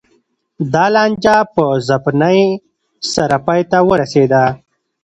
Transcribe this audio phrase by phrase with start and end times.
[0.73, 2.41] دا لانجه په ځپنې
[3.13, 4.43] سره پای ته ورسېده